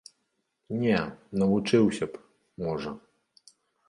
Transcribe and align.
Не, 0.85 0.95
навучыўся 1.41 2.05
б, 2.13 2.21
можа. 2.65 2.95